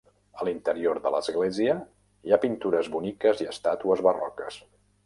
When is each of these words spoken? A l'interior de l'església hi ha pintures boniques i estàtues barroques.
A 0.43 0.45
l'interior 0.47 0.99
de 1.03 1.11
l'església 1.17 1.75
hi 2.29 2.35
ha 2.35 2.41
pintures 2.47 2.91
boniques 2.99 3.47
i 3.47 3.51
estàtues 3.55 4.07
barroques. 4.11 4.65